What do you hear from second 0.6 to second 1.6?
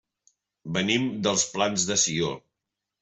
Venim dels